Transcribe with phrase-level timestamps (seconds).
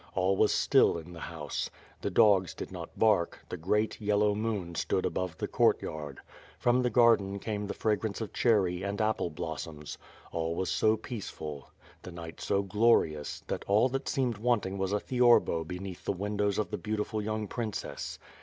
[0.15, 1.69] All was still in the house.
[2.01, 6.19] The dogs did not bark, the great, yellow moon stood above the courtyard.
[6.57, 9.99] From the garden came the fragrance of cherry, and apple blossoms;
[10.31, 11.69] all was so peace ful;
[12.01, 16.57] the night so glorious, that all that seemed wanting was a theorlo beneath the windows
[16.57, 18.17] of the beautiful young prin cess.